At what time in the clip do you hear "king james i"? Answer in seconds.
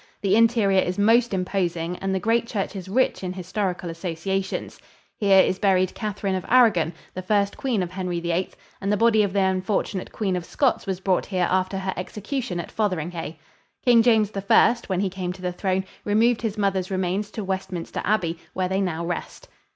13.85-14.75